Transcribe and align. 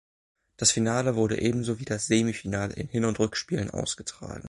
Das 0.57 0.71
Finale 0.71 1.15
wurde 1.15 1.39
ebenso 1.39 1.79
wie 1.79 1.85
das 1.85 2.07
Semifinale 2.07 2.73
in 2.73 2.87
Hin- 2.87 3.05
und 3.05 3.19
Rückspielen 3.19 3.69
ausgetragen. 3.69 4.39